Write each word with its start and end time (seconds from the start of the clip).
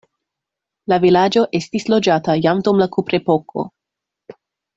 La 0.93 0.97
vilaĝo 1.03 1.43
estis 1.59 1.85
loĝata 1.95 2.37
jam 2.47 2.65
dum 2.69 2.81
la 2.85 2.89
kuprepoko. 2.97 3.67